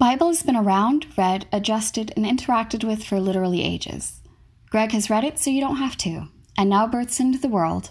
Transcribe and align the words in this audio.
Bible 0.00 0.28
has 0.28 0.42
been 0.42 0.56
around, 0.56 1.06
read, 1.18 1.46
adjusted, 1.52 2.10
and 2.16 2.24
interacted 2.24 2.84
with 2.84 3.04
for 3.04 3.20
literally 3.20 3.62
ages. 3.62 4.22
Greg 4.70 4.92
has 4.92 5.10
read 5.10 5.24
it 5.24 5.38
so 5.38 5.50
you 5.50 5.60
don't 5.60 5.76
have 5.76 5.98
to, 5.98 6.28
and 6.56 6.70
now 6.70 6.86
births 6.86 7.20
into 7.20 7.38
the 7.38 7.48
world 7.50 7.90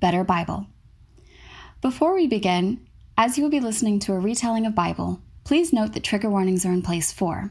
Better 0.00 0.24
Bible. 0.24 0.66
Before 1.82 2.14
we 2.14 2.26
begin, 2.26 2.88
as 3.18 3.36
you 3.36 3.44
will 3.44 3.50
be 3.50 3.60
listening 3.60 3.98
to 3.98 4.14
a 4.14 4.18
retelling 4.18 4.64
of 4.64 4.74
Bible, 4.74 5.20
please 5.44 5.74
note 5.74 5.92
that 5.92 6.02
trigger 6.02 6.30
warnings 6.30 6.64
are 6.64 6.72
in 6.72 6.80
place 6.80 7.12
for 7.12 7.50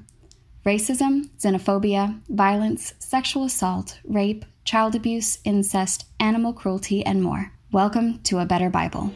racism, 0.65 1.29
xenophobia, 1.37 2.21
violence, 2.27 2.95
sexual 2.97 3.43
assault, 3.43 3.99
rape, 4.03 4.45
child 4.63 4.95
abuse, 4.95 5.37
incest, 5.43 6.05
animal 6.19 6.53
cruelty, 6.53 7.05
and 7.05 7.21
more. 7.21 7.53
Welcome 7.71 8.17
to 8.23 8.39
A 8.39 8.47
Better 8.47 8.71
Bible. 8.71 9.13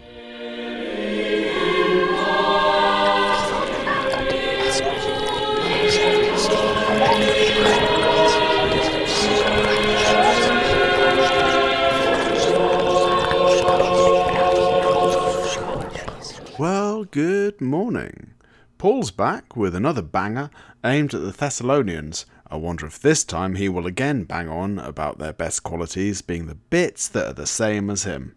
Well, 16.96 17.04
good 17.04 17.60
morning. 17.60 18.36
Paul's 18.78 19.12
back 19.12 19.58
with 19.58 19.76
another 19.76 20.02
banger 20.02 20.50
aimed 20.82 21.14
at 21.14 21.24
the 21.24 21.34
Thessalonians. 21.34 22.26
I 22.50 22.56
wonder 22.56 22.86
if 22.86 23.00
this 23.02 23.26
time 23.26 23.56
he 23.56 23.68
will 23.68 23.86
again 23.86 24.24
bang 24.24 24.48
on 24.48 24.80
about 24.80 25.18
their 25.18 25.34
best 25.34 25.62
qualities 25.64 26.21
being 26.21 26.48
the 26.48 26.56
bits 26.56 27.10
that 27.10 27.28
are 27.28 27.34
the 27.34 27.46
same 27.46 27.90
as 27.90 28.06
him. 28.06 28.34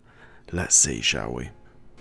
Let's 0.50 0.74
see, 0.74 1.00
shall 1.00 1.34
we? 1.34 1.50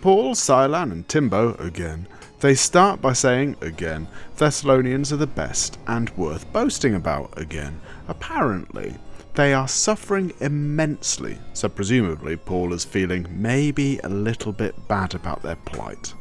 Paul, 0.01 0.33
Silan, 0.33 0.91
and 0.91 1.07
Timbo, 1.07 1.53
again, 1.57 2.07
they 2.39 2.55
start 2.55 3.03
by 3.03 3.13
saying, 3.13 3.57
again, 3.61 4.07
Thessalonians 4.37 5.13
are 5.13 5.17
the 5.17 5.27
best 5.27 5.77
and 5.85 6.09
worth 6.17 6.51
boasting 6.51 6.95
about, 6.95 7.39
again. 7.39 7.79
Apparently, 8.07 8.95
they 9.35 9.53
are 9.53 9.67
suffering 9.67 10.33
immensely, 10.39 11.37
so 11.53 11.69
presumably 11.69 12.35
Paul 12.35 12.73
is 12.73 12.83
feeling 12.83 13.27
maybe 13.29 13.99
a 13.99 14.09
little 14.09 14.51
bit 14.51 14.87
bad 14.87 15.13
about 15.13 15.43
their 15.43 15.57
plight. 15.57 16.15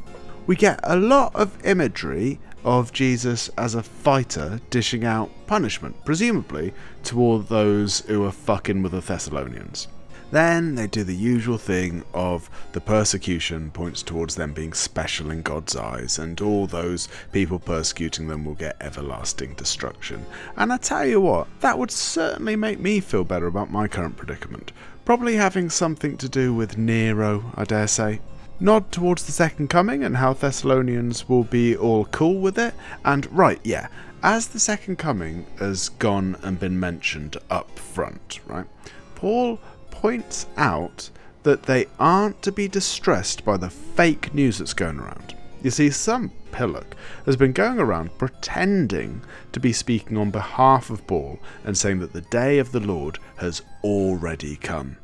We 0.47 0.55
get 0.55 0.79
a 0.83 0.95
lot 0.95 1.35
of 1.35 1.65
imagery 1.65 2.39
of 2.63 2.93
Jesus 2.93 3.49
as 3.57 3.75
a 3.75 3.83
fighter 3.83 4.61
dishing 4.69 5.03
out 5.03 5.29
punishment, 5.45 6.05
presumably 6.05 6.73
to 7.03 7.19
all 7.19 7.39
those 7.39 7.99
who 7.99 8.23
are 8.23 8.31
fucking 8.31 8.81
with 8.81 8.93
the 8.93 9.01
Thessalonians. 9.01 9.89
Then 10.31 10.75
they 10.75 10.87
do 10.87 11.03
the 11.03 11.13
usual 11.13 11.57
thing 11.57 12.05
of 12.13 12.49
the 12.71 12.79
persecution 12.79 13.71
points 13.71 14.01
towards 14.01 14.35
them 14.35 14.53
being 14.53 14.71
special 14.71 15.31
in 15.31 15.41
God's 15.41 15.75
eyes, 15.75 16.17
and 16.17 16.39
all 16.39 16.65
those 16.65 17.09
people 17.33 17.59
persecuting 17.59 18.29
them 18.29 18.45
will 18.45 18.55
get 18.55 18.77
everlasting 18.79 19.53
destruction. 19.55 20.25
And 20.55 20.71
I 20.71 20.77
tell 20.77 21.05
you 21.05 21.19
what, 21.19 21.47
that 21.59 21.77
would 21.77 21.91
certainly 21.91 22.55
make 22.55 22.79
me 22.79 23.01
feel 23.01 23.25
better 23.25 23.47
about 23.47 23.69
my 23.69 23.89
current 23.89 24.15
predicament. 24.15 24.71
Probably 25.03 25.35
having 25.35 25.69
something 25.69 26.15
to 26.17 26.29
do 26.29 26.53
with 26.53 26.77
Nero, 26.77 27.51
I 27.55 27.65
dare 27.65 27.87
say. 27.87 28.21
Nod 28.59 28.91
towards 28.91 29.23
the 29.23 29.31
second 29.31 29.67
coming 29.69 30.03
and 30.03 30.17
how 30.17 30.33
Thessalonians 30.33 31.29
will 31.29 31.43
be 31.43 31.77
all 31.77 32.05
cool 32.05 32.39
with 32.39 32.57
it. 32.57 32.73
And 33.05 33.31
right, 33.31 33.59
yeah, 33.63 33.87
as 34.23 34.47
the 34.47 34.59
second 34.59 34.97
coming 34.97 35.45
has 35.59 35.89
gone 35.89 36.35
and 36.41 36.59
been 36.59 36.79
mentioned 36.79 37.37
up 37.51 37.77
front, 37.77 38.39
right? 38.47 38.65
Paul 39.13 39.59
points 39.91 40.47
out 40.57 41.11
that 41.43 41.63
they 41.63 41.85
aren't 41.99 42.41
to 42.41 42.51
be 42.51 42.67
distressed 42.67 43.45
by 43.45 43.57
the 43.57 43.69
fake 43.69 44.33
news 44.33 44.57
that's 44.57 44.73
going 44.73 44.99
around. 44.99 45.35
You 45.61 45.69
see, 45.69 45.91
some 45.91 46.31
pillock 46.51 46.95
has 47.25 47.35
been 47.35 47.51
going 47.51 47.79
around 47.79 48.17
pretending 48.17 49.21
to 49.51 49.59
be 49.59 49.71
speaking 49.71 50.17
on 50.17 50.31
behalf 50.31 50.89
of 50.89 51.05
Paul 51.05 51.39
and 51.63 51.77
saying 51.77 51.99
that 51.99 52.13
the 52.13 52.21
day 52.21 52.57
of 52.57 52.71
the 52.71 52.79
Lord 52.79 53.19
has 53.37 53.61
already 53.83 54.55
come. 54.55 54.97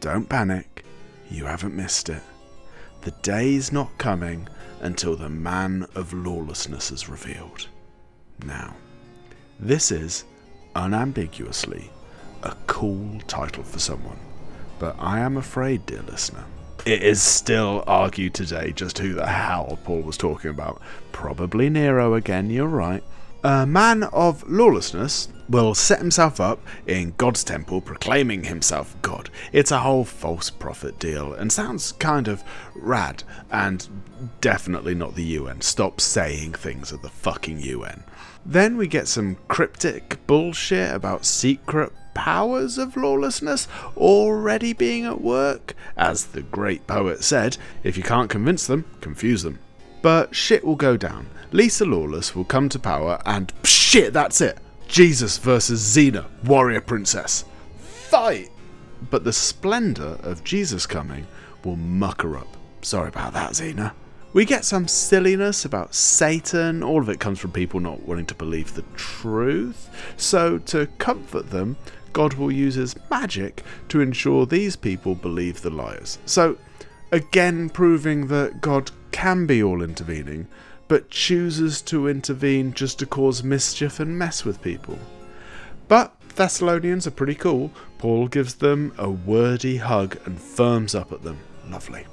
Don't 0.00 0.28
panic, 0.28 0.84
you 1.30 1.46
haven't 1.46 1.74
missed 1.74 2.10
it. 2.10 2.22
The 3.02 3.10
day's 3.22 3.72
not 3.72 3.98
coming 3.98 4.48
until 4.80 5.16
the 5.16 5.28
man 5.28 5.86
of 5.96 6.12
lawlessness 6.12 6.92
is 6.92 7.08
revealed. 7.08 7.66
Now, 8.46 8.76
this 9.58 9.90
is 9.90 10.24
unambiguously 10.76 11.90
a 12.44 12.56
cool 12.66 13.20
title 13.26 13.64
for 13.64 13.80
someone, 13.80 14.18
but 14.78 14.94
I 15.00 15.18
am 15.18 15.36
afraid, 15.36 15.84
dear 15.84 16.02
listener, 16.02 16.44
it 16.86 17.02
is 17.02 17.20
still 17.20 17.82
argued 17.88 18.34
today 18.34 18.72
just 18.72 18.98
who 18.98 19.14
the 19.14 19.26
hell 19.26 19.80
Paul 19.84 20.02
was 20.02 20.16
talking 20.16 20.50
about. 20.50 20.80
Probably 21.10 21.70
Nero 21.70 22.14
again, 22.14 22.50
you're 22.50 22.66
right. 22.66 23.02
A 23.42 23.66
man 23.66 24.04
of 24.04 24.48
lawlessness 24.48 25.28
will 25.52 25.74
set 25.74 25.98
himself 25.98 26.40
up 26.40 26.60
in 26.86 27.14
God's 27.18 27.44
temple 27.44 27.80
proclaiming 27.80 28.44
himself 28.44 28.96
God. 29.02 29.30
It's 29.52 29.70
a 29.70 29.80
whole 29.80 30.04
false 30.04 30.50
prophet 30.50 30.98
deal 30.98 31.34
and 31.34 31.52
sounds 31.52 31.92
kind 31.92 32.26
of 32.26 32.42
rad 32.74 33.22
and 33.50 33.86
definitely 34.40 34.94
not 34.94 35.14
the 35.14 35.22
UN. 35.22 35.60
Stop 35.60 36.00
saying 36.00 36.54
things 36.54 36.92
at 36.92 37.02
the 37.02 37.10
fucking 37.10 37.60
UN. 37.60 38.02
Then 38.44 38.76
we 38.76 38.86
get 38.88 39.06
some 39.06 39.36
cryptic 39.46 40.18
bullshit 40.26 40.92
about 40.92 41.24
secret 41.24 41.92
powers 42.14 42.78
of 42.78 42.96
lawlessness 42.96 43.68
already 43.96 44.72
being 44.72 45.04
at 45.04 45.20
work. 45.20 45.74
As 45.96 46.26
the 46.26 46.42
great 46.42 46.86
poet 46.86 47.22
said, 47.22 47.56
if 47.84 47.96
you 47.96 48.02
can't 48.02 48.30
convince 48.30 48.66
them, 48.66 48.84
confuse 49.00 49.42
them. 49.42 49.58
But 50.00 50.34
shit 50.34 50.64
will 50.64 50.76
go 50.76 50.96
down. 50.96 51.28
Lisa 51.52 51.84
Lawless 51.84 52.34
will 52.34 52.44
come 52.44 52.68
to 52.70 52.78
power, 52.78 53.20
and 53.26 53.52
shit, 53.62 54.12
that's 54.12 54.40
it. 54.40 54.58
Jesus 54.92 55.38
versus 55.38 55.80
Xena, 55.80 56.26
warrior 56.44 56.82
princess. 56.82 57.46
Fight! 57.78 58.50
But 59.10 59.24
the 59.24 59.32
splendour 59.32 60.18
of 60.22 60.44
Jesus 60.44 60.84
coming 60.84 61.26
will 61.64 61.76
muck 61.76 62.20
her 62.20 62.36
up. 62.36 62.58
Sorry 62.82 63.08
about 63.08 63.32
that, 63.32 63.52
Xena. 63.52 63.92
We 64.34 64.44
get 64.44 64.66
some 64.66 64.86
silliness 64.86 65.64
about 65.64 65.94
Satan. 65.94 66.82
All 66.82 67.00
of 67.00 67.08
it 67.08 67.20
comes 67.20 67.38
from 67.38 67.52
people 67.52 67.80
not 67.80 68.02
wanting 68.02 68.26
to 68.26 68.34
believe 68.34 68.74
the 68.74 68.84
truth. 68.94 69.88
So, 70.18 70.58
to 70.58 70.86
comfort 70.98 71.48
them, 71.48 71.78
God 72.12 72.34
will 72.34 72.52
use 72.52 72.74
his 72.74 72.94
magic 73.10 73.64
to 73.88 74.02
ensure 74.02 74.44
these 74.44 74.76
people 74.76 75.14
believe 75.14 75.62
the 75.62 75.70
liars. 75.70 76.18
So, 76.26 76.58
again, 77.10 77.70
proving 77.70 78.26
that 78.26 78.60
God 78.60 78.90
can 79.10 79.46
be 79.46 79.62
all 79.62 79.82
intervening, 79.82 80.48
but 80.92 81.08
chooses 81.08 81.80
to 81.80 82.06
intervene 82.06 82.70
just 82.74 82.98
to 82.98 83.06
cause 83.06 83.42
mischief 83.42 83.98
and 83.98 84.18
mess 84.18 84.44
with 84.44 84.60
people. 84.60 84.98
But 85.88 86.14
Thessalonians 86.36 87.06
are 87.06 87.12
pretty 87.12 87.34
cool. 87.34 87.72
Paul 87.96 88.28
gives 88.28 88.56
them 88.56 88.92
a 88.98 89.08
wordy 89.08 89.78
hug 89.78 90.18
and 90.26 90.38
firms 90.38 90.94
up 90.94 91.10
at 91.10 91.22
them. 91.22 91.38
Lovely. 91.70 92.04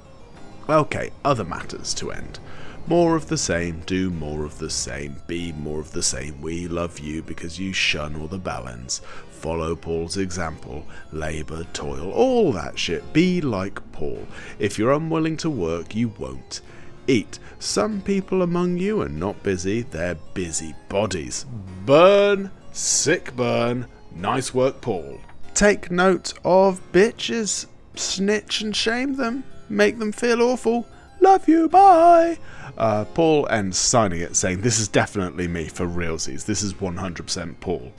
Okay, 0.66 1.10
other 1.26 1.44
matters 1.44 1.92
to 1.92 2.10
end. 2.10 2.38
More 2.86 3.16
of 3.16 3.28
the 3.28 3.36
same, 3.36 3.82
do 3.84 4.08
more 4.08 4.46
of 4.46 4.58
the 4.58 4.70
same, 4.70 5.16
be 5.26 5.52
more 5.52 5.80
of 5.80 5.92
the 5.92 6.02
same. 6.02 6.40
We 6.40 6.66
love 6.66 6.98
you 6.98 7.22
because 7.22 7.58
you 7.58 7.74
shun 7.74 8.16
all 8.16 8.28
the 8.28 8.38
balance. 8.38 9.02
Follow 9.28 9.76
Paul's 9.76 10.16
example, 10.16 10.86
labour, 11.12 11.64
toil, 11.74 12.10
all 12.12 12.50
that 12.52 12.78
shit. 12.78 13.12
Be 13.12 13.42
like 13.42 13.92
Paul. 13.92 14.26
If 14.58 14.78
you're 14.78 14.92
unwilling 14.92 15.36
to 15.36 15.50
work, 15.50 15.94
you 15.94 16.14
won't 16.18 16.62
eat. 17.06 17.38
Some 17.58 18.00
people 18.00 18.42
among 18.42 18.78
you 18.78 19.00
are 19.02 19.08
not 19.08 19.42
busy, 19.42 19.82
they're 19.82 20.16
busy 20.34 20.74
bodies. 20.88 21.46
Burn, 21.84 22.50
sick 22.72 23.34
burn. 23.36 23.86
Nice 24.14 24.54
work, 24.54 24.80
Paul. 24.80 25.20
Take 25.54 25.90
note 25.90 26.34
of 26.44 26.80
bitches. 26.92 27.66
Snitch 27.94 28.60
and 28.60 28.74
shame 28.74 29.16
them 29.16 29.44
make 29.70 29.98
them 29.98 30.12
feel 30.12 30.42
awful. 30.42 30.86
Love 31.20 31.48
you, 31.48 31.68
bye. 31.68 32.38
Uh, 32.76 33.04
Paul 33.04 33.46
ends 33.48 33.78
signing 33.78 34.20
it 34.20 34.36
saying, 34.36 34.60
This 34.60 34.78
is 34.78 34.88
definitely 34.88 35.48
me 35.48 35.68
for 35.68 35.86
realsies. 35.86 36.44
This 36.44 36.62
is 36.62 36.74
100% 36.74 37.60
Paul. 37.60 37.92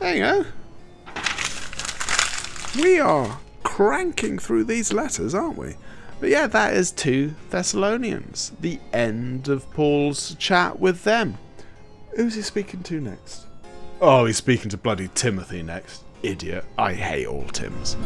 There 0.00 0.14
you 0.14 0.20
go. 0.20 0.44
We 2.80 2.98
are 3.00 3.38
cranking 3.62 4.38
through 4.38 4.64
these 4.64 4.92
letters, 4.92 5.34
aren't 5.34 5.58
we? 5.58 5.74
But 6.22 6.30
yeah, 6.30 6.46
that 6.46 6.74
is 6.74 6.92
2 6.92 7.34
Thessalonians, 7.50 8.52
the 8.60 8.78
end 8.92 9.48
of 9.48 9.68
Paul's 9.72 10.36
chat 10.36 10.78
with 10.78 11.02
them. 11.02 11.36
Who's 12.14 12.36
he 12.36 12.42
speaking 12.42 12.84
to 12.84 13.00
next? 13.00 13.46
Oh, 14.00 14.26
he's 14.26 14.36
speaking 14.36 14.70
to 14.70 14.76
bloody 14.76 15.08
Timothy 15.16 15.64
next. 15.64 16.04
Idiot. 16.22 16.64
I 16.78 16.92
hate 16.92 17.26
all 17.26 17.42
Tims. 17.48 17.96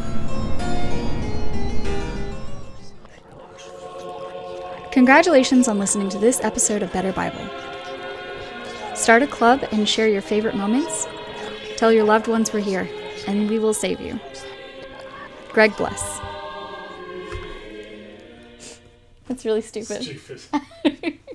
Congratulations 4.92 5.68
on 5.68 5.78
listening 5.78 6.08
to 6.08 6.18
this 6.18 6.40
episode 6.40 6.82
of 6.82 6.90
Better 6.94 7.12
Bible. 7.12 7.46
Start 8.94 9.24
a 9.24 9.26
club 9.26 9.62
and 9.72 9.86
share 9.86 10.08
your 10.08 10.22
favorite 10.22 10.54
moments. 10.54 11.06
Tell 11.76 11.92
your 11.92 12.04
loved 12.04 12.28
ones 12.28 12.50
we're 12.50 12.60
here, 12.60 12.88
and 13.26 13.50
we 13.50 13.58
will 13.58 13.74
save 13.74 14.00
you. 14.00 14.18
Greg 15.50 15.76
bless. 15.76 16.18
That's 19.28 19.44
really 19.44 19.60
stupid. 19.60 20.02
Stupid. 20.02 21.18